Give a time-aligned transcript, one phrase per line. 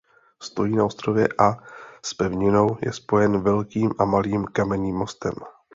[0.41, 1.55] Stojí na ostrově a
[2.05, 5.33] s „pevninou“ je spojen Velkým a Malým kamenným mostem.